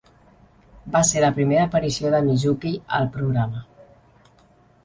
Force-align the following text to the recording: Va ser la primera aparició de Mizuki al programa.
Va 0.95 1.01
ser 1.09 1.21
la 1.25 1.29
primera 1.35 1.67
aparició 1.69 2.13
de 2.15 2.21
Mizuki 2.31 2.73
al 3.01 3.09
programa. 3.19 3.63